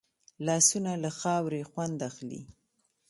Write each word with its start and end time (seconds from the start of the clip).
لاسونه 0.45 0.91
له 1.03 1.09
خاورې 1.19 1.61
خوند 1.69 1.97
اخلي 2.09 2.41